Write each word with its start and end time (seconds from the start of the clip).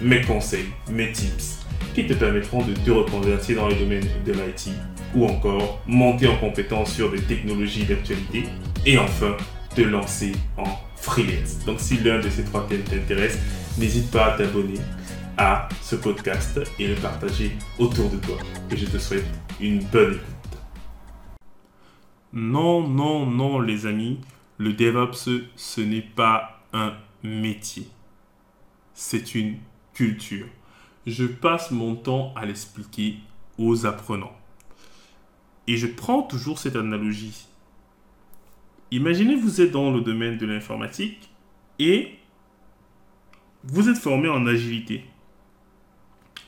mes 0.00 0.22
conseils, 0.22 0.66
mes 0.90 1.12
tips 1.12 1.60
qui 1.94 2.06
te 2.06 2.14
permettront 2.14 2.64
de 2.64 2.72
te 2.72 2.90
reconvertir 2.90 3.56
dans 3.56 3.68
le 3.68 3.74
domaine 3.74 4.06
de 4.24 4.32
l'IT 4.32 4.70
ou 5.14 5.26
encore 5.26 5.82
monter 5.86 6.28
en 6.28 6.36
compétence 6.36 6.92
sur 6.92 7.10
des 7.10 7.20
technologies 7.20 7.84
d'actualité 7.84 8.44
et 8.86 8.98
enfin 8.98 9.36
te 9.74 9.82
lancer 9.82 10.32
en 10.56 10.64
freelance. 10.96 11.64
Donc 11.66 11.80
si 11.80 11.98
l'un 11.98 12.20
de 12.20 12.30
ces 12.30 12.44
trois 12.44 12.66
thèmes 12.66 12.82
t'intéresse, 12.82 13.38
n'hésite 13.78 14.10
pas 14.10 14.34
à 14.34 14.38
t'abonner 14.38 14.78
à 15.36 15.68
ce 15.82 15.96
podcast 15.96 16.60
et 16.78 16.86
le 16.86 16.94
partager 16.94 17.52
autour 17.78 18.10
de 18.10 18.16
toi. 18.18 18.36
Et 18.70 18.76
je 18.76 18.86
te 18.86 18.98
souhaite 18.98 19.26
une 19.60 19.82
bonne 19.84 20.14
écoute. 20.14 20.60
Non, 22.32 22.86
non, 22.86 23.26
non 23.26 23.60
les 23.60 23.86
amis, 23.86 24.20
le 24.58 24.72
DevOps, 24.72 25.28
ce 25.56 25.80
n'est 25.80 26.00
pas 26.02 26.60
un 26.72 26.94
métier. 27.22 27.88
C'est 28.94 29.34
une 29.34 29.56
Je 31.06 31.24
passe 31.24 31.70
mon 31.70 31.94
temps 31.94 32.32
à 32.36 32.46
l'expliquer 32.46 33.16
aux 33.58 33.86
apprenants. 33.86 34.36
Et 35.66 35.76
je 35.76 35.86
prends 35.86 36.22
toujours 36.22 36.58
cette 36.58 36.76
analogie. 36.76 37.46
Imaginez 38.90 39.36
vous 39.36 39.60
êtes 39.60 39.70
dans 39.70 39.90
le 39.90 40.00
domaine 40.00 40.36
de 40.36 40.46
l'informatique 40.46 41.30
et 41.78 42.18
vous 43.62 43.88
êtes 43.88 43.98
formé 43.98 44.28
en 44.28 44.46
agilité. 44.46 45.04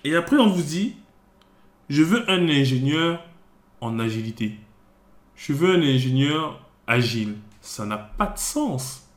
Et 0.05 0.17
après 0.17 0.39
on 0.39 0.49
vous 0.49 0.63
dit, 0.63 0.97
je 1.89 2.03
veux 2.03 2.29
un 2.31 2.49
ingénieur 2.49 3.25
en 3.81 3.99
agilité. 3.99 4.57
Je 5.37 5.53
veux 5.53 5.75
un 5.75 5.83
ingénieur 5.83 6.61
agile. 6.87 7.37
Ça 7.61 7.87
n'a 7.87 7.99
pas 7.99 8.27
de 8.27 8.39
sens. 8.39 9.09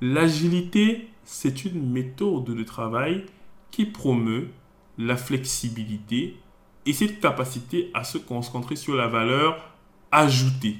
L'agilité, 0.00 1.08
c'est 1.24 1.64
une 1.64 1.90
méthode 1.90 2.44
de 2.44 2.62
travail 2.62 3.24
qui 3.70 3.86
promeut 3.86 4.50
la 4.98 5.16
flexibilité 5.16 6.36
et 6.84 6.92
cette 6.92 7.20
capacité 7.20 7.90
à 7.94 8.04
se 8.04 8.18
concentrer 8.18 8.76
sur 8.76 8.94
la 8.94 9.08
valeur 9.08 9.74
ajoutée 10.12 10.76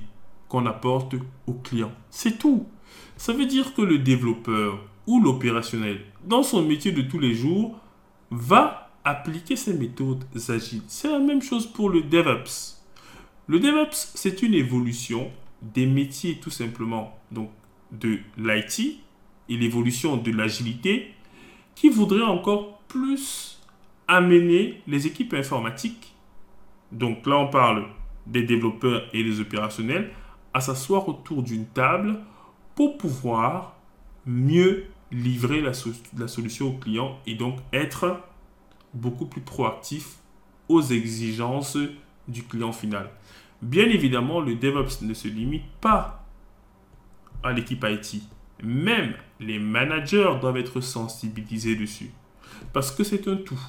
qu'on 0.49 0.67
apporte 0.67 1.15
au 1.47 1.55
client. 1.55 1.93
C'est 2.11 2.39
tout. 2.39 2.67
Ça 3.17 3.33
veut 3.33 3.47
dire 3.47 3.75
que 3.75 3.83
le 3.83 3.99
développeur 3.99 4.79
ou 5.07 5.21
l'opérationnel, 5.21 6.01
dans 6.25 6.43
son 6.43 6.63
métier 6.63 6.93
de 6.93 7.03
tous 7.03 7.19
les 7.19 7.35
jours, 7.35 7.79
va 8.31 8.91
appliquer 9.05 9.57
ces 9.57 9.73
méthodes 9.73 10.25
agiles. 10.49 10.83
C'est 10.89 11.11
la 11.11 11.21
même 11.21 11.43
chose 11.43 11.67
pour 11.67 11.89
le 11.89 12.03
DevOps. 12.03 12.83
Le 13.47 13.61
DevOps, 13.61 14.13
c'est 14.15 14.43
une 14.43 14.55
évolution 14.55 15.31
des 15.63 15.87
métiers 15.87 16.39
tout 16.39 16.51
simplement 16.51 17.19
donc 17.31 17.51
de 17.93 18.19
l'IT 18.37 19.01
et 19.49 19.57
l'évolution 19.57 20.17
de 20.17 20.31
l'agilité 20.33 21.15
qui 21.75 21.89
voudrait 21.89 22.23
encore 22.23 22.79
plus 22.89 23.61
amener 24.09 24.83
les 24.87 25.07
équipes 25.07 25.35
informatiques, 25.35 26.15
donc 26.93 27.27
là 27.27 27.39
on 27.39 27.49
parle 27.49 27.87
des 28.27 28.43
développeurs 28.43 29.03
et 29.13 29.23
des 29.23 29.41
opérationnels, 29.41 30.11
à 30.55 30.61
s'asseoir 30.61 31.09
autour 31.09 31.43
d'une 31.43 31.67
table 31.67 32.19
pour 32.75 32.97
pouvoir 32.99 33.77
mieux 34.25 34.87
livrer 35.13 35.61
la, 35.61 35.73
solution 36.29 36.69
au 36.69 36.79
client 36.79 37.19
et 37.27 37.35
donc 37.35 37.59
être 37.73 38.21
beaucoup 38.93 39.27
plus 39.27 39.41
proactif 39.41 40.17
aux 40.69 40.83
exigences 40.83 41.79
du 42.27 42.43
client 42.43 42.73
final. 42.73 43.11
Bien 43.63 43.85
évidemment, 43.85 44.41
le 44.41 44.57
DevOps 44.57 45.03
ne 45.03 45.15
se 45.15 45.29
limite 45.29 45.67
pas 45.81 46.25
à 47.43 47.53
l'équipe 47.53 47.85
IT. 47.89 48.23
Même 48.63 49.15
les 49.41 49.59
managers 49.59 50.33
doivent 50.41 50.57
être 50.57 50.81
sensibilisés 50.81 51.77
dessus. 51.77 52.11
Parce 52.73 52.91
que 52.91 53.05
c'est 53.05 53.29
un 53.29 53.37
tout 53.37 53.61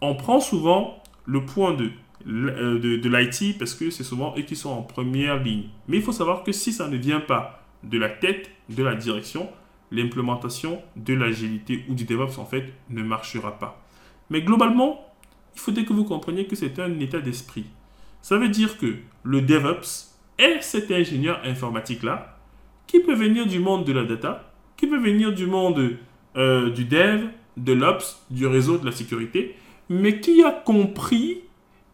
on 0.00 0.14
prend 0.14 0.40
souvent 0.40 1.02
le 1.26 1.44
point 1.44 1.74
de, 1.74 1.90
euh, 2.26 2.78
de, 2.78 3.08
l'IT 3.08 3.58
parce 3.58 3.74
que 3.74 3.90
c'est 3.90 4.04
souvent 4.04 4.34
eux 4.36 4.42
qui 4.42 4.56
sont 4.56 4.70
en 4.70 4.82
première 4.82 5.42
ligne. 5.42 5.68
Mais 5.88 5.98
il 5.98 6.02
faut 6.02 6.12
savoir 6.12 6.42
que 6.42 6.52
si 6.52 6.72
ça 6.72 6.88
ne 6.88 6.96
vient 6.96 7.20
pas 7.20 7.62
de 7.82 7.98
la 7.98 8.08
tête, 8.08 8.50
de 8.68 8.82
la 8.82 8.94
direction, 8.94 9.48
l'implémentation 9.90 10.82
de 10.96 11.14
l'agilité 11.14 11.84
ou 11.88 11.94
du 11.94 12.04
DevOps 12.04 12.38
en 12.38 12.46
fait 12.46 12.72
ne 12.88 13.02
marchera 13.02 13.58
pas. 13.58 13.82
Mais 14.30 14.42
globalement, 14.42 15.06
il 15.54 15.60
faudrait 15.60 15.84
que 15.84 15.92
vous 15.92 16.04
compreniez 16.04 16.46
que 16.46 16.56
c'est 16.56 16.78
un 16.78 17.00
état 17.00 17.20
d'esprit. 17.20 17.66
Ça 18.22 18.38
veut 18.38 18.48
dire 18.48 18.78
que 18.78 18.96
le 19.24 19.42
DevOps 19.42 20.14
est 20.38 20.60
cet 20.62 20.90
ingénieur 20.90 21.40
informatique-là 21.44 22.38
qui 22.90 22.98
peut 22.98 23.14
venir 23.14 23.46
du 23.46 23.60
monde 23.60 23.84
de 23.84 23.92
la 23.92 24.02
data, 24.02 24.52
qui 24.76 24.88
peut 24.88 24.98
venir 24.98 25.32
du 25.32 25.46
monde 25.46 25.96
euh, 26.36 26.70
du 26.70 26.84
dev, 26.84 27.28
de 27.56 27.72
l'ops, 27.72 28.26
du 28.30 28.48
réseau, 28.48 28.78
de 28.78 28.84
la 28.84 28.90
sécurité, 28.90 29.54
mais 29.88 30.18
qui 30.18 30.42
a 30.42 30.50
compris 30.50 31.42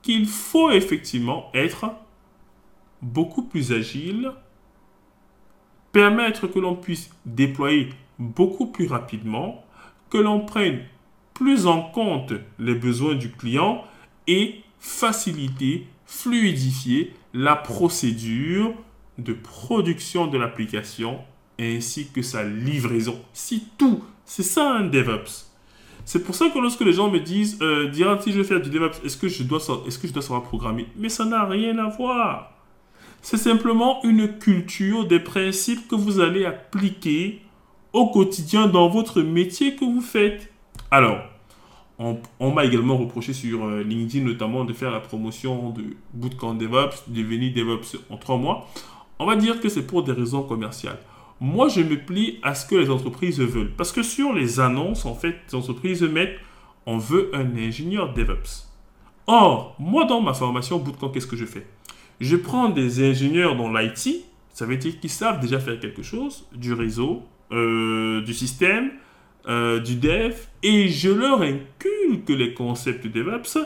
qu'il 0.00 0.24
faut 0.24 0.70
effectivement 0.70 1.50
être 1.52 1.90
beaucoup 3.02 3.42
plus 3.42 3.72
agile, 3.72 4.32
permettre 5.92 6.46
que 6.46 6.58
l'on 6.58 6.76
puisse 6.76 7.10
déployer 7.26 7.90
beaucoup 8.18 8.64
plus 8.64 8.86
rapidement, 8.86 9.66
que 10.08 10.16
l'on 10.16 10.46
prenne 10.46 10.80
plus 11.34 11.66
en 11.66 11.82
compte 11.82 12.32
les 12.58 12.74
besoins 12.74 13.16
du 13.16 13.30
client 13.32 13.84
et 14.26 14.62
faciliter, 14.78 15.88
fluidifier 16.06 17.12
la 17.34 17.54
procédure 17.54 18.72
de 19.18 19.32
production 19.32 20.26
de 20.26 20.38
l'application 20.38 21.18
ainsi 21.58 22.08
que 22.12 22.22
sa 22.22 22.44
livraison. 22.44 23.18
Si 23.32 23.68
tout, 23.78 24.02
c'est 24.24 24.42
ça 24.42 24.72
un 24.72 24.84
DevOps. 24.84 25.46
C'est 26.04 26.22
pour 26.22 26.34
ça 26.34 26.48
que 26.50 26.58
lorsque 26.58 26.82
les 26.82 26.92
gens 26.92 27.10
me 27.10 27.18
disent, 27.18 27.58
euh, 27.62 27.92
si 27.92 28.32
je 28.32 28.38
veux 28.38 28.44
faire 28.44 28.60
du 28.60 28.70
DevOps, 28.70 29.04
est-ce 29.04 29.16
que, 29.16 29.28
je 29.28 29.42
dois, 29.42 29.60
est-ce 29.86 29.98
que 29.98 30.06
je 30.06 30.12
dois 30.12 30.22
savoir 30.22 30.42
programmer? 30.42 30.86
Mais 30.96 31.08
ça 31.08 31.24
n'a 31.24 31.44
rien 31.44 31.76
à 31.78 31.88
voir. 31.88 32.52
C'est 33.22 33.38
simplement 33.38 34.00
une 34.04 34.38
culture, 34.38 35.08
des 35.08 35.18
principes 35.18 35.88
que 35.88 35.96
vous 35.96 36.20
allez 36.20 36.44
appliquer 36.44 37.42
au 37.92 38.06
quotidien 38.08 38.68
dans 38.68 38.88
votre 38.88 39.22
métier 39.22 39.74
que 39.74 39.84
vous 39.84 40.00
faites. 40.00 40.52
Alors, 40.92 41.18
on, 41.98 42.52
m'a 42.52 42.64
également 42.64 42.96
reproché 42.98 43.32
sur 43.32 43.64
euh, 43.64 43.82
LinkedIn 43.82 44.24
notamment 44.24 44.64
de 44.64 44.72
faire 44.72 44.90
la 44.90 45.00
promotion 45.00 45.70
de 45.70 45.96
Bootcamp 46.12 46.54
DevOps, 46.54 47.08
de 47.08 47.22
devenir 47.22 47.54
DevOps 47.54 47.96
en 48.10 48.16
trois 48.18 48.36
mois. 48.36 48.68
On 49.18 49.26
va 49.26 49.36
dire 49.36 49.60
que 49.60 49.68
c'est 49.68 49.86
pour 49.86 50.02
des 50.02 50.12
raisons 50.12 50.42
commerciales. 50.42 50.98
Moi, 51.40 51.68
je 51.68 51.80
me 51.80 51.96
plie 51.96 52.38
à 52.42 52.54
ce 52.54 52.66
que 52.66 52.74
les 52.74 52.90
entreprises 52.90 53.40
veulent. 53.40 53.72
Parce 53.76 53.92
que 53.92 54.02
sur 54.02 54.32
les 54.32 54.60
annonces, 54.60 55.04
en 55.04 55.14
fait, 55.14 55.36
les 55.48 55.54
entreprises 55.54 56.02
mettent 56.02 56.38
on 56.86 56.98
veut 56.98 57.30
un 57.34 57.56
ingénieur 57.56 58.14
DevOps. 58.14 58.68
Or, 59.26 59.74
moi, 59.78 60.04
dans 60.04 60.20
ma 60.20 60.34
formation 60.34 60.78
Bootcamp, 60.78 61.08
qu'est-ce 61.08 61.26
que 61.26 61.36
je 61.36 61.44
fais? 61.44 61.66
Je 62.20 62.36
prends 62.36 62.68
des 62.68 63.10
ingénieurs 63.10 63.56
dans 63.56 63.72
l'IT, 63.72 64.24
ça 64.54 64.64
veut 64.64 64.76
dire 64.76 64.98
qu'ils 65.00 65.10
savent 65.10 65.40
déjà 65.40 65.58
faire 65.58 65.78
quelque 65.80 66.02
chose, 66.02 66.46
du 66.54 66.72
réseau, 66.72 67.24
euh, 67.52 68.22
du 68.22 68.32
système, 68.32 68.92
euh, 69.48 69.80
du 69.80 69.96
dev, 69.96 70.34
et 70.62 70.88
je 70.88 71.10
leur 71.10 71.42
inculque 71.42 72.28
les 72.28 72.54
concepts 72.54 73.06
DevOps 73.06 73.58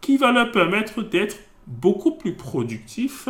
qui 0.00 0.18
va 0.18 0.30
leur 0.30 0.52
permettre 0.52 1.02
d'être 1.02 1.38
beaucoup 1.66 2.12
plus 2.12 2.34
productifs 2.34 3.28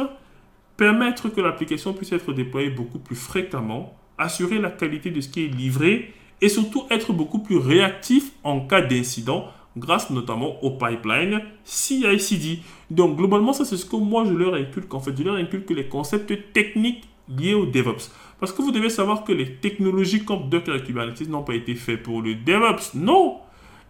permettre 0.81 1.29
que 1.29 1.43
l'application 1.43 1.93
puisse 1.93 2.11
être 2.11 2.33
déployée 2.33 2.71
beaucoup 2.71 2.99
plus 2.99 3.15
fréquemment, 3.15 3.95
assurer 4.17 4.59
la 4.59 4.71
qualité 4.71 5.11
de 5.11 5.21
ce 5.21 5.29
qui 5.29 5.45
est 5.45 5.49
livré 5.49 6.15
et 6.41 6.49
surtout 6.49 6.85
être 6.89 7.13
beaucoup 7.13 7.41
plus 7.41 7.59
réactif 7.59 8.33
en 8.45 8.61
cas 8.61 8.81
d'incident 8.81 9.45
grâce 9.77 10.09
notamment 10.09 10.65
au 10.65 10.71
pipeline 10.71 11.43
CI/CD. 11.65 12.61
Donc 12.91 13.19
globalement, 13.19 13.53
ça 13.53 13.67
c'est 13.67 13.77
ce 13.77 13.85
que 13.85 13.97
moi 13.97 14.25
je 14.25 14.33
leur 14.33 14.55
inculque. 14.55 14.95
En 14.95 15.01
fait, 15.01 15.15
je 15.15 15.23
leur 15.23 15.35
inculque 15.35 15.69
les 15.69 15.87
concepts 15.87 16.33
techniques 16.55 17.05
liés 17.29 17.53
au 17.53 17.67
DevOps. 17.67 18.11
Parce 18.41 18.51
que 18.51 18.63
vous 18.63 18.73
devez 18.73 18.89
savoir 18.89 19.25
que 19.25 19.33
les 19.33 19.57
technologies 19.57 20.25
comme 20.25 20.49
Docker 20.49 20.77
et 20.77 20.83
Kubernetes 20.83 21.29
n'ont 21.29 21.43
pas 21.43 21.57
été 21.57 21.75
faites 21.75 22.03
pour 22.03 22.23
le 22.23 22.37
DevOps. 22.37 22.95
Non, 22.95 23.37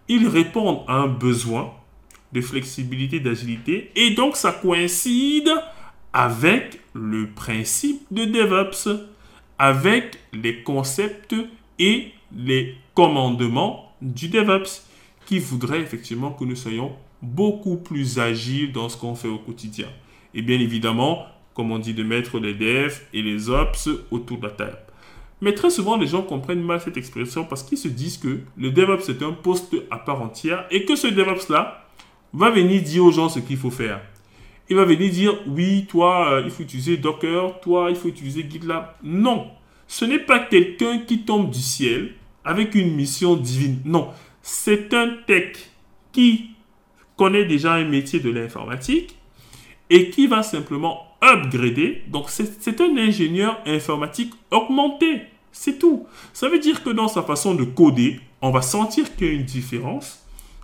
ils 0.09 0.27
répondent 0.27 0.81
à 0.89 0.95
un 0.95 1.07
besoin 1.07 1.73
de 2.33 2.41
flexibilité, 2.41 3.21
d'agilité 3.21 3.93
et 3.95 4.11
donc 4.11 4.35
ça 4.35 4.51
coïncide 4.51 5.53
avec 6.13 6.80
le 6.95 7.31
principe 7.31 8.03
de 8.11 8.25
DevOps, 8.25 8.89
avec 9.59 10.19
les 10.33 10.63
concepts 10.63 11.35
et 11.79 12.13
les 12.35 12.75
commandements 12.95 13.93
du 14.01 14.29
DevOps, 14.29 14.83
qui 15.27 15.39
voudrait 15.39 15.81
effectivement 15.81 16.33
que 16.33 16.45
nous 16.45 16.57
soyons 16.57 16.93
beaucoup 17.23 17.77
plus 17.77 18.19
agiles 18.19 18.73
dans 18.73 18.89
ce 18.89 18.97
qu'on 18.97 19.15
fait 19.15 19.29
au 19.29 19.39
quotidien. 19.39 19.89
Et 20.35 20.43
bien 20.43 20.59
évidemment, 20.59 21.27
comme 21.55 21.73
on 21.73 21.79
dit, 21.79 21.95
de 21.95 22.03
mettre 22.03 22.39
les 22.39 22.55
devs 22.55 23.01
et 23.13 23.23
les 23.23 23.51
ops 23.51 23.89
autour 24.11 24.39
de 24.39 24.47
la 24.47 24.53
table. 24.53 24.79
Mais 25.41 25.55
très 25.55 25.71
souvent, 25.71 25.97
les 25.97 26.07
gens 26.07 26.23
comprennent 26.23 26.63
mal 26.63 26.81
cette 26.81 26.97
expression 26.97 27.45
parce 27.45 27.63
qu'ils 27.63 27.79
se 27.79 27.89
disent 27.89 28.19
que 28.19 28.41
le 28.57 28.71
DevOps 28.71 29.09
est 29.09 29.23
un 29.23 29.33
poste 29.33 29.75
à 29.91 29.99
part 29.99 30.21
entière 30.21 30.67
et 30.71 30.85
que 30.85 30.97
ce 30.97 31.07
DevOps-là 31.07 31.87
va 32.33 32.51
venir 32.51 32.83
dire 32.83 33.05
aux 33.05 33.11
gens 33.11 33.29
ce 33.29 33.41
qu'il 33.41 33.57
faut 33.57 33.71
faire. 33.71 34.01
Il 34.71 34.77
va 34.77 34.85
venir 34.85 35.11
dire, 35.11 35.35
oui, 35.49 35.87
toi, 35.89 36.35
euh, 36.35 36.43
il 36.45 36.51
faut 36.51 36.63
utiliser 36.63 36.97
Docker, 36.97 37.59
toi, 37.61 37.91
il 37.91 37.97
faut 37.97 38.07
utiliser 38.07 38.47
GitLab. 38.49 38.95
Non, 39.03 39.49
ce 39.89 40.05
n'est 40.05 40.21
pas 40.21 40.39
quelqu'un 40.39 41.01
qui 41.01 41.25
tombe 41.25 41.51
du 41.51 41.59
ciel 41.59 42.15
avec 42.45 42.77
une 42.77 42.95
mission 42.95 43.35
divine. 43.35 43.81
Non, 43.85 44.11
c'est 44.43 44.95
un 44.95 45.17
tech 45.27 45.57
qui 46.13 46.51
connaît 47.17 47.45
déjà 47.45 47.75
un 47.75 47.85
métier 47.85 48.21
de 48.21 48.31
l'informatique 48.31 49.17
et 49.91 50.09
qui 50.11 50.29
va 50.29 50.45
simplement 50.45 51.17
upgrader. 51.21 52.05
Donc, 52.07 52.31
c'est 52.31 52.81
un 52.81 52.97
ingénieur 52.97 53.61
informatique 53.67 54.33
augmenté. 54.53 55.23
C'est 55.51 55.81
tout. 55.81 56.07
Ça 56.33 56.49
veut 56.49 56.61
dire 56.61 56.85
que 56.85 56.91
dans 56.91 57.09
sa 57.09 57.23
façon 57.25 57.57
de 57.57 57.65
coder, 57.65 58.21
on 58.41 58.53
va 58.53 58.63
sentir 58.63 59.17
qu'il 59.17 59.27
y 59.27 59.31
a 59.31 59.33
une 59.33 59.45
différence. 59.45 60.20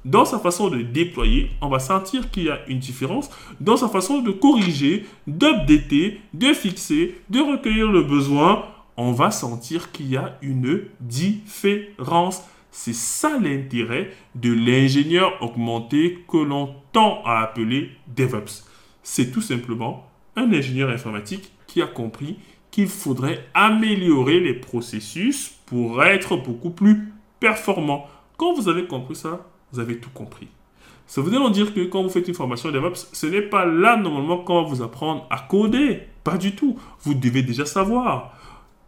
Dans 0.07 0.25
sa 0.25 0.39
façon 0.39 0.71
de 0.71 0.83
déployer, 0.83 1.51
on 1.61 1.69
va 1.69 1.81
sentir 1.81 2.31
qu'il 2.31 2.45
y 2.45 2.49
a 2.49 2.61
une 2.69 2.79
différence. 2.79 3.29
Dans 3.59 3.77
sa 3.77 3.89
façon 3.89 4.23
de 4.23 4.31
corriger, 4.31 5.05
d'updater, 5.27 6.21
de 6.33 6.53
fixer, 6.53 7.21
de 7.29 7.41
recueillir 7.41 7.91
le 7.91 8.05
besoin, 8.05 8.67
on 8.97 9.11
va 9.11 9.33
sentir 9.33 9.91
qu'il 9.91 10.09
y 10.09 10.17
a 10.17 10.39
une 10.43 10.83
différence. 11.01 12.45
C'est 12.71 12.95
ça 12.95 13.37
l'intérêt 13.37 14.13
de 14.37 14.53
l'ingénieur 14.53 15.43
augmenté 15.43 16.21
que 16.29 16.37
l'on 16.37 16.77
tend 16.93 17.21
à 17.25 17.41
appeler 17.41 17.91
DevOps. 18.07 18.65
C'est 19.03 19.33
tout 19.33 19.41
simplement 19.41 20.09
un 20.37 20.53
ingénieur 20.53 20.91
informatique 20.91 21.51
qui 21.67 21.83
a 21.83 21.89
compris 21.89 22.37
qu'il 22.71 22.87
faudrait 22.87 23.45
améliorer 23.55 24.39
les 24.39 24.55
processus 24.55 25.59
pour 25.67 26.05
être 26.05 26.37
beaucoup 26.37 26.71
plus 26.71 27.09
performant. 27.41 28.07
Quand 28.37 28.55
vous 28.55 28.69
avez 28.69 28.87
compris 28.87 29.17
ça, 29.17 29.45
vous 29.73 29.81
avez 29.81 29.99
tout 29.99 30.11
compris. 30.11 30.49
Ça 31.07 31.21
veut 31.23 31.31
dire 31.51 31.73
que 31.73 31.85
quand 31.85 32.03
vous 32.03 32.09
faites 32.09 32.27
une 32.27 32.35
formation 32.35 32.71
DevOps, 32.71 33.09
ce 33.13 33.27
n'est 33.27 33.43
pas 33.43 33.65
là 33.65 33.97
normalement 33.97 34.39
qu'on 34.39 34.63
va 34.63 34.69
vous 34.69 34.83
apprendre 34.83 35.27
à 35.31 35.39
coder. 35.39 36.03
Pas 36.25 36.37
du 36.37 36.57
tout. 36.57 36.77
Vous 37.03 37.15
devez 37.15 37.43
déjà 37.43 37.65
savoir. 37.65 38.33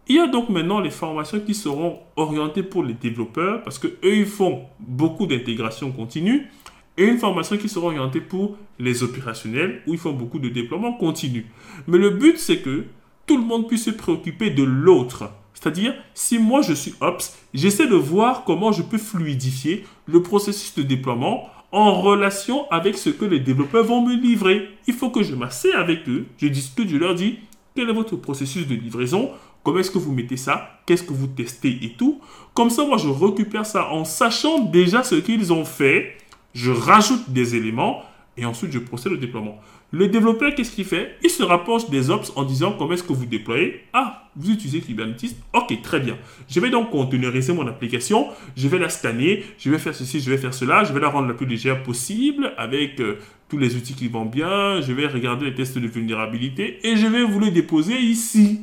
Il 0.09 0.17
y 0.17 0.19
a 0.19 0.27
donc 0.27 0.49
maintenant 0.49 0.81
les 0.81 0.91
formations 0.91 1.39
qui 1.39 1.55
seront 1.55 2.01
orientées 2.17 2.63
pour 2.63 2.83
les 2.83 2.95
développeurs 2.95 3.63
parce 3.63 3.79
que 3.79 3.87
eux 3.87 4.17
ils 4.17 4.27
font 4.27 4.65
beaucoup 4.81 5.27
d'intégration 5.27 5.93
continue 5.93 6.49
et 6.97 7.05
une 7.05 7.19
formation 7.19 7.57
qui 7.57 7.69
sera 7.69 7.87
orientée 7.87 8.21
pour 8.21 8.57
les 8.79 9.03
opérationnels 9.03 9.83
où 9.87 9.93
ils 9.93 9.99
font 9.99 10.13
beaucoup 10.13 10.41
de 10.41 10.49
déploiement 10.49 10.95
continu. 10.95 11.47
Mais 11.87 11.99
le 11.99 12.11
but, 12.11 12.39
c'est 12.39 12.59
que 12.59 12.87
tout 13.27 13.37
le 13.37 13.45
monde 13.45 13.69
puisse 13.69 13.85
se 13.85 13.91
préoccuper 13.91 14.51
de 14.51 14.65
l'autre. 14.65 15.31
C'est-à-dire, 15.59 15.95
si 16.15 16.39
moi 16.39 16.63
je 16.63 16.73
suis 16.73 16.95
Ops, 17.01 17.37
j'essaie 17.53 17.89
de 17.89 17.97
voir 17.97 18.45
comment 18.45 18.71
je 18.71 18.83
peux 18.83 18.99
fluidifier 18.99 19.85
le 20.07 20.23
processus 20.23 20.73
de 20.77 20.83
déploiement 20.83 21.49
en 21.73 22.01
relation 22.01 22.71
avec 22.71 22.97
ce 22.97 23.11
que 23.11 23.25
les 23.25 23.41
développeurs 23.41 23.85
vont 23.85 24.07
me 24.07 24.15
livrer. 24.15 24.69
Il 24.87 24.95
faut 24.95 25.11
que 25.11 25.25
je 25.25 25.35
m'assieds 25.35 25.75
avec 25.75 26.09
eux, 26.09 26.27
je 26.37 26.47
discute, 26.47 26.89
je 26.89 26.97
leur 26.97 27.17
dis 27.17 27.41
quel 27.75 27.91
est 27.91 27.93
votre 27.93 28.15
processus 28.15 28.69
de 28.69 28.77
livraison, 28.77 29.31
comment 29.65 29.81
est-ce 29.81 29.91
que 29.91 29.99
vous 29.99 30.13
mettez 30.13 30.37
ça, 30.37 30.81
qu'est-ce 30.87 31.03
que 31.03 31.13
vous 31.13 31.27
testez 31.27 31.77
et 31.83 31.95
tout? 31.99 32.21
Comme 32.55 32.71
ça, 32.71 32.85
moi 32.85 32.97
je 32.97 33.09
récupère 33.09 33.67
ça 33.67 33.91
en 33.91 34.05
sachant 34.05 34.61
déjà 34.61 35.03
ce 35.03 35.17
qu'ils 35.17 35.53
ont 35.53 35.65
fait 35.65 36.17
je 36.55 36.71
rajoute 36.71 37.31
des 37.31 37.57
éléments 37.57 38.03
et 38.37 38.45
ensuite 38.45 38.73
je 38.73 38.79
procède 38.79 39.13
au 39.13 39.17
déploiement. 39.17 39.59
Le 39.91 40.07
développeur, 40.07 40.55
qu'est-ce 40.55 40.73
qu'il 40.73 40.85
fait? 40.85 41.17
Il 41.23 41.31
se 41.31 41.43
rapproche 41.43 41.89
des 41.89 42.11
ops 42.11 42.31
en 42.37 42.45
disant 42.45 42.75
comment 42.79 42.93
est-ce 42.93 43.03
que 43.03 43.15
vous 43.15 43.25
déployez. 43.25 43.85
Ah, 43.95 44.29
vous 44.37 44.51
utilisez 44.51 44.81
Kubernetes. 44.81 45.35
Ok, 45.55 45.81
très 45.81 45.99
bien. 45.99 46.19
Je 46.47 46.61
vais 46.61 46.69
donc 46.69 46.91
containeriser 46.91 47.55
mon 47.55 47.67
application. 47.67 48.27
Je 48.55 48.69
vais 48.69 48.79
la 48.79 48.91
scanner. 48.91 49.45
Je 49.59 49.71
vais 49.71 49.79
faire 49.79 49.95
ceci, 49.95 50.21
je 50.21 50.29
vais 50.29 50.37
faire 50.37 50.53
cela. 50.53 50.85
Je 50.85 50.93
vais 50.93 51.01
la 51.01 51.09
rendre 51.09 51.29
la 51.29 51.33
plus 51.33 51.47
légère 51.47 51.83
possible 51.83 52.53
avec 52.59 53.01
euh, 53.01 53.17
tous 53.49 53.57
les 53.57 53.77
outils 53.77 53.95
qui 53.95 54.09
vont 54.09 54.27
bien. 54.27 54.83
Je 54.83 54.93
vais 54.93 55.07
regarder 55.07 55.47
les 55.47 55.55
tests 55.55 55.79
de 55.79 55.89
vulnérabilité 55.89 56.81
et 56.83 56.97
je 56.97 57.07
vais 57.07 57.25
vous 57.25 57.41
les 57.41 57.51
déposer 57.51 57.99
ici. 57.99 58.61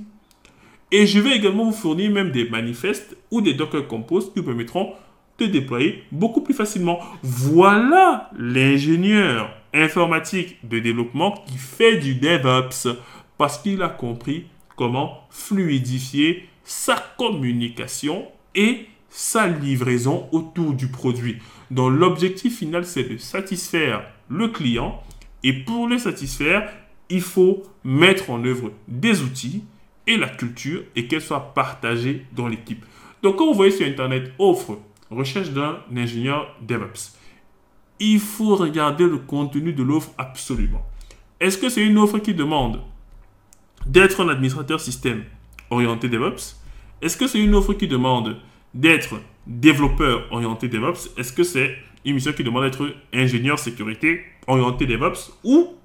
Et 0.92 1.08
je 1.08 1.20
vais 1.20 1.36
également 1.36 1.66
vous 1.66 1.72
fournir 1.72 2.12
même 2.12 2.30
des 2.30 2.48
manifestes 2.48 3.18
ou 3.32 3.42
des 3.42 3.56
Docker 3.56 3.88
Compose 3.88 4.32
qui 4.32 4.42
vous 4.42 4.46
permettront 4.46 4.94
de 5.40 5.48
déployer 5.48 6.04
beaucoup 6.12 6.42
plus 6.42 6.54
facilement. 6.54 7.00
Voilà 7.24 8.30
l'ingénieur 8.38 9.50
informatique 9.76 10.58
de 10.64 10.80
développement 10.80 11.44
qui 11.46 11.58
fait 11.58 11.98
du 11.98 12.16
DevOps 12.16 12.98
parce 13.38 13.58
qu'il 13.58 13.82
a 13.84 13.90
compris 13.90 14.46
comment 14.76 15.22
fluidifier 15.30 16.48
sa 16.64 16.96
communication 17.18 18.28
et 18.56 18.88
sa 19.10 19.48
livraison 19.48 20.28
autour 20.32 20.74
du 20.74 20.88
produit. 20.88 21.38
Donc 21.72 21.94
l'objectif 21.94 22.60
final, 22.60 22.86
c'est 22.86 23.04
de 23.04 23.18
satisfaire 23.18 24.06
le 24.30 24.48
client 24.48 25.02
et 25.44 25.54
pour 25.54 25.88
le 25.88 25.98
satisfaire, 25.98 26.72
il 27.10 27.22
faut 27.22 27.64
mettre 27.84 28.30
en 28.30 28.44
œuvre 28.44 28.72
des 28.88 29.22
outils 29.22 29.64
et 30.08 30.18
la 30.18 30.30
culture 30.30 30.84
et 30.96 31.08
qu'elle 31.08 31.22
soit 31.22 31.54
partagée 31.54 32.26
dans 32.34 32.48
l'équipe. 32.48 32.84
Donc 33.22 33.38
comme 33.38 33.48
vous 33.50 33.54
voyez 33.54 33.72
sur 33.72 33.86
Internet, 33.86 34.32
offre 34.40 34.80
recherche 35.12 35.50
d'un 35.50 35.80
ingénieur 35.96 36.56
DevOps. 36.62 37.16
Il 38.00 38.20
faut 38.20 38.56
regarder 38.56 39.06
le 39.06 39.18
contenu 39.18 39.74
de 39.74 39.84
l'offre 39.84 40.12
absolument. 40.18 40.86
Est-ce 41.40 41.58
que 41.58 41.70
c'est 41.70 41.86
une 41.86 41.98
offre 41.98 42.20
qui 42.20 42.34
demande 42.34 42.82
d'être 43.86 44.22
un 44.22 44.30
administrateur 44.30 44.80
système 44.80 45.24
orienté 45.70 46.10
DevOps? 46.10 46.58
Est-ce 47.02 47.18
que 47.18 47.28
c'est 47.28 47.40
une 47.40 47.56
offre 47.56 47.74
qui 47.74 47.88
demande 47.88 48.38
d'être 48.74 49.16
développeur 49.48 50.28
orienté 50.32 50.68
DevOps? 50.68 51.12
Est-ce 51.18 51.32
que 51.32 51.44
c'est 51.44 51.76
une 52.04 52.16
mission 52.16 52.34
qui 52.34 52.44
demande 52.44 52.64
d'être 52.64 52.94
ingénieur 53.14 53.60
sécurité 53.60 54.22
orienté 54.48 54.86
DevOps 54.86 55.32
ou 55.44 55.76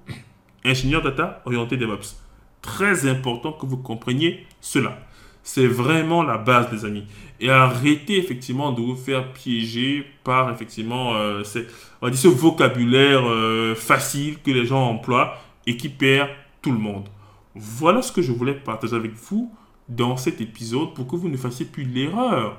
ingénieur 0.65 1.01
data 1.01 1.41
orienté 1.45 1.77
DevOps? 1.77 2.17
Très 2.61 3.07
important 3.07 3.53
que 3.53 3.65
vous 3.65 3.77
compreniez 3.77 4.45
cela. 4.59 4.99
C'est 5.43 5.67
vraiment 5.67 6.23
la 6.23 6.37
base, 6.37 6.69
des 6.69 6.85
amis. 6.85 7.05
Et 7.39 7.49
arrêtez 7.49 8.17
effectivement 8.17 8.71
de 8.71 8.81
vous 8.81 8.95
faire 8.95 9.33
piéger 9.33 10.05
par 10.23 10.51
effectivement 10.51 11.15
euh, 11.15 11.43
ce 11.43 12.27
vocabulaire 12.27 13.23
euh, 13.25 13.73
facile 13.73 14.39
que 14.41 14.51
les 14.51 14.65
gens 14.65 14.87
emploient 14.87 15.37
et 15.65 15.77
qui 15.77 15.89
perd 15.89 16.29
tout 16.61 16.71
le 16.71 16.77
monde. 16.77 17.09
Voilà 17.55 18.01
ce 18.01 18.11
que 18.11 18.21
je 18.21 18.31
voulais 18.31 18.53
partager 18.53 18.95
avec 18.95 19.13
vous 19.13 19.51
dans 19.89 20.15
cet 20.15 20.39
épisode 20.39 20.93
pour 20.93 21.07
que 21.07 21.15
vous 21.15 21.29
ne 21.29 21.37
fassiez 21.37 21.65
plus 21.65 21.83
l'erreur 21.83 22.57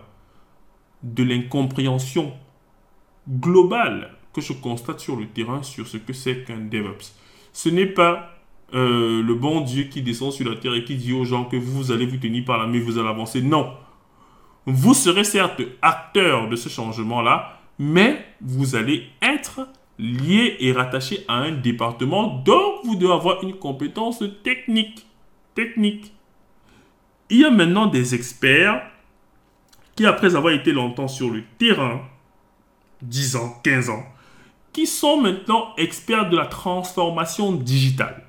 de 1.02 1.22
l'incompréhension 1.22 2.32
globale 3.28 4.10
que 4.32 4.40
je 4.40 4.52
constate 4.52 5.00
sur 5.00 5.16
le 5.16 5.26
terrain 5.26 5.62
sur 5.62 5.86
ce 5.86 5.96
que 5.96 6.12
c'est 6.12 6.44
qu'un 6.44 6.58
DevOps. 6.58 7.14
Ce 7.52 7.68
n'est 7.68 7.86
pas 7.86 8.30
euh, 8.74 9.22
le 9.22 9.34
bon 9.34 9.60
Dieu 9.60 9.84
qui 9.84 10.02
descend 10.02 10.32
sur 10.32 10.48
la 10.48 10.56
terre 10.56 10.74
et 10.74 10.84
qui 10.84 10.96
dit 10.96 11.12
aux 11.12 11.24
gens 11.24 11.44
que 11.44 11.56
vous 11.56 11.92
allez 11.92 12.06
vous 12.06 12.16
tenir 12.16 12.44
par 12.44 12.58
la 12.58 12.66
main, 12.66 12.80
vous 12.80 12.98
allez 12.98 13.08
avancer. 13.08 13.42
Non. 13.42 13.74
Vous 14.64 14.94
serez 14.94 15.24
certes 15.24 15.60
acteur 15.82 16.48
de 16.48 16.56
ce 16.56 16.68
changement-là, 16.68 17.58
mais 17.78 18.24
vous 18.40 18.76
allez 18.76 19.08
être 19.20 19.68
lié 19.98 20.56
et 20.60 20.72
rattaché 20.72 21.24
à 21.28 21.34
un 21.34 21.52
département, 21.52 22.38
donc 22.44 22.84
vous 22.84 22.96
devez 22.96 23.12
avoir 23.12 23.42
une 23.42 23.54
compétence 23.54 24.24
technique. 24.42 25.06
Technique. 25.54 26.12
Il 27.28 27.40
y 27.40 27.44
a 27.44 27.50
maintenant 27.50 27.86
des 27.86 28.14
experts 28.14 28.82
qui, 29.94 30.06
après 30.06 30.34
avoir 30.34 30.54
été 30.54 30.72
longtemps 30.72 31.08
sur 31.08 31.30
le 31.30 31.42
terrain, 31.58 32.00
10 33.02 33.36
ans, 33.36 33.60
15 33.62 33.90
ans, 33.90 34.04
qui 34.72 34.86
sont 34.86 35.20
maintenant 35.20 35.74
experts 35.76 36.30
de 36.30 36.36
la 36.36 36.46
transformation 36.46 37.52
digitale. 37.52 38.24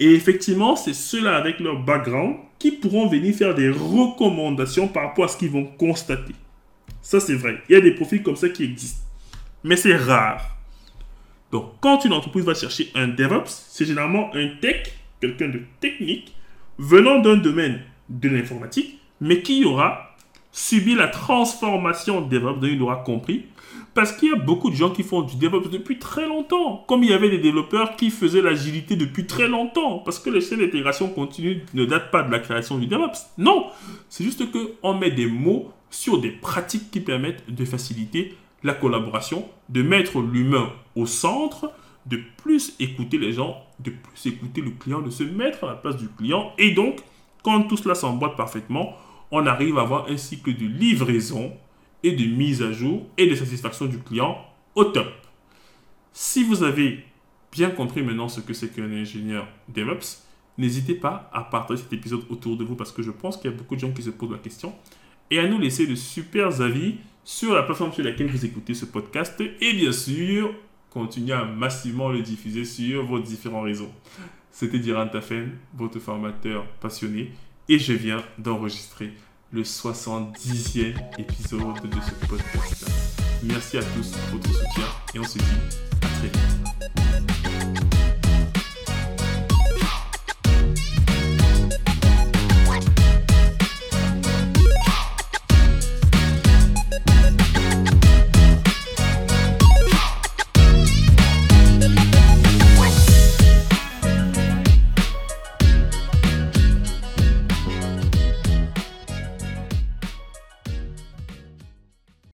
Et 0.00 0.14
effectivement, 0.14 0.76
c'est 0.76 0.94
ceux-là 0.94 1.36
avec 1.36 1.60
leur 1.60 1.78
background 1.78 2.36
qui 2.58 2.72
pourront 2.72 3.06
venir 3.06 3.34
faire 3.34 3.54
des 3.54 3.68
recommandations 3.68 4.88
par 4.88 5.04
rapport 5.04 5.26
à 5.26 5.28
ce 5.28 5.36
qu'ils 5.36 5.50
vont 5.50 5.66
constater. 5.78 6.34
Ça, 7.02 7.20
c'est 7.20 7.34
vrai. 7.34 7.58
Il 7.68 7.74
y 7.74 7.76
a 7.76 7.82
des 7.82 7.92
profils 7.92 8.22
comme 8.22 8.36
ça 8.36 8.48
qui 8.48 8.64
existent. 8.64 9.04
Mais 9.62 9.76
c'est 9.76 9.96
rare. 9.96 10.56
Donc, 11.52 11.72
quand 11.80 12.04
une 12.06 12.14
entreprise 12.14 12.46
va 12.46 12.54
chercher 12.54 12.90
un 12.94 13.08
DevOps, 13.08 13.50
c'est 13.68 13.84
généralement 13.84 14.34
un 14.34 14.48
tech, 14.60 14.90
quelqu'un 15.20 15.48
de 15.48 15.60
technique, 15.80 16.34
venant 16.78 17.18
d'un 17.18 17.36
domaine 17.36 17.80
de 18.08 18.28
l'informatique, 18.30 18.98
mais 19.20 19.42
qui 19.42 19.64
aura 19.64 20.16
subi 20.50 20.94
la 20.94 21.08
transformation 21.08 22.22
DevOps, 22.22 22.60
dont 22.60 22.66
il 22.66 22.80
aura 22.80 22.96
compris, 22.96 23.44
parce 24.00 24.12
qu'il 24.12 24.30
y 24.30 24.32
a 24.32 24.36
beaucoup 24.36 24.70
de 24.70 24.74
gens 24.74 24.88
qui 24.88 25.02
font 25.02 25.20
du 25.20 25.36
DevOps 25.36 25.68
depuis 25.68 25.98
très 25.98 26.26
longtemps. 26.26 26.86
Comme 26.88 27.02
il 27.02 27.10
y 27.10 27.12
avait 27.12 27.28
des 27.28 27.36
développeurs 27.36 27.96
qui 27.96 28.08
faisaient 28.08 28.40
l'agilité 28.40 28.96
depuis 28.96 29.26
très 29.26 29.46
longtemps. 29.46 29.98
Parce 29.98 30.18
que 30.18 30.30
les 30.30 30.40
chaînes 30.40 30.60
d'intégration 30.60 31.10
continue 31.10 31.66
ne 31.74 31.84
datent 31.84 32.10
pas 32.10 32.22
de 32.22 32.32
la 32.32 32.38
création 32.38 32.78
du 32.78 32.86
DevOps. 32.86 33.18
Non, 33.36 33.66
c'est 34.08 34.24
juste 34.24 34.42
qu'on 34.50 34.94
met 34.94 35.10
des 35.10 35.26
mots 35.26 35.70
sur 35.90 36.18
des 36.18 36.30
pratiques 36.30 36.90
qui 36.90 37.00
permettent 37.00 37.44
de 37.54 37.62
faciliter 37.66 38.34
la 38.62 38.72
collaboration, 38.72 39.46
de 39.68 39.82
mettre 39.82 40.22
l'humain 40.22 40.72
au 40.96 41.04
centre, 41.04 41.70
de 42.06 42.18
plus 42.42 42.72
écouter 42.80 43.18
les 43.18 43.34
gens, 43.34 43.58
de 43.80 43.90
plus 43.90 44.30
écouter 44.30 44.62
le 44.62 44.70
client, 44.70 45.02
de 45.02 45.10
se 45.10 45.24
mettre 45.24 45.64
à 45.64 45.66
la 45.66 45.74
place 45.74 45.98
du 45.98 46.08
client. 46.08 46.52
Et 46.56 46.70
donc, 46.70 47.00
quand 47.42 47.64
tout 47.64 47.76
cela 47.76 47.94
s'emboîte 47.94 48.34
parfaitement, 48.34 48.94
on 49.30 49.44
arrive 49.44 49.76
à 49.76 49.82
avoir 49.82 50.08
un 50.08 50.16
cycle 50.16 50.56
de 50.56 50.64
livraison 50.64 51.52
et 52.02 52.12
de 52.12 52.24
mise 52.24 52.62
à 52.62 52.72
jour 52.72 53.06
et 53.16 53.26
de 53.26 53.34
satisfaction 53.34 53.86
du 53.86 53.98
client 53.98 54.38
au 54.74 54.84
top. 54.84 55.08
Si 56.12 56.44
vous 56.44 56.62
avez 56.62 57.04
bien 57.52 57.70
compris 57.70 58.02
maintenant 58.02 58.28
ce 58.28 58.40
que 58.40 58.52
c'est 58.52 58.68
qu'un 58.68 58.90
ingénieur 58.92 59.46
DevOps, 59.68 60.24
n'hésitez 60.58 60.94
pas 60.94 61.30
à 61.32 61.42
partager 61.42 61.82
cet 61.82 61.92
épisode 61.92 62.24
autour 62.28 62.56
de 62.56 62.64
vous 62.64 62.76
parce 62.76 62.92
que 62.92 63.02
je 63.02 63.10
pense 63.10 63.36
qu'il 63.36 63.50
y 63.50 63.54
a 63.54 63.56
beaucoup 63.56 63.74
de 63.74 63.80
gens 63.80 63.92
qui 63.92 64.02
se 64.02 64.10
posent 64.10 64.30
la 64.30 64.38
question 64.38 64.74
et 65.30 65.38
à 65.38 65.46
nous 65.46 65.58
laisser 65.58 65.86
de 65.86 65.94
super 65.94 66.60
avis 66.60 66.96
sur 67.24 67.54
la 67.54 67.62
plateforme 67.62 67.92
sur 67.92 68.04
laquelle 68.04 68.28
vous 68.28 68.44
écoutez 68.44 68.74
ce 68.74 68.84
podcast 68.84 69.40
et 69.60 69.72
bien 69.74 69.92
sûr, 69.92 70.54
continuez 70.90 71.32
à 71.32 71.44
massivement 71.44 72.08
le 72.08 72.22
diffuser 72.22 72.64
sur 72.64 73.04
vos 73.04 73.20
différents 73.20 73.62
réseaux. 73.62 73.90
C'était 74.50 74.78
Diran 74.78 75.06
Tafen, 75.06 75.52
votre 75.74 76.00
formateur 76.00 76.66
passionné 76.80 77.32
et 77.68 77.78
je 77.78 77.92
viens 77.92 78.22
d'enregistrer 78.38 79.12
le 79.52 79.62
70e 79.62 80.94
épisode 81.18 81.82
de 81.82 82.00
ce 82.00 82.26
podcast. 82.26 82.86
Merci 83.42 83.78
à 83.78 83.82
tous 83.82 84.12
pour 84.30 84.38
votre 84.38 84.48
soutien 84.48 84.84
et 85.14 85.18
on 85.18 85.24
se 85.24 85.38
dit 85.38 85.44
à 86.02 86.06
très 86.06 86.28
vite. 86.28 87.29